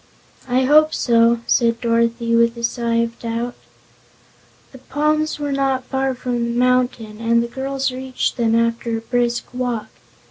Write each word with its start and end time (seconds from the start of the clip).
"I 0.47 0.63
hope 0.63 0.95
so," 0.95 1.41
said 1.45 1.79
Dorothy 1.79 2.35
with 2.35 2.57
a 2.57 2.63
sigh 2.63 2.95
of 3.03 3.19
doubt 3.19 3.53
The 4.71 4.79
palms 4.79 5.37
were 5.37 5.51
not 5.51 5.83
far 5.85 6.15
from 6.15 6.43
the 6.43 6.57
mountain 6.59 7.19
and 7.19 7.43
the 7.43 7.47
girls 7.47 7.91
reached 7.91 8.35
them 8.35 8.55
after 8.55 8.97
a 8.97 9.01
brisk 9.01 9.45
walk. 9.53 9.89